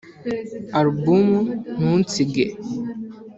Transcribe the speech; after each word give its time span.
Album 0.79 1.27
‘Ntunsige’ 1.83 2.45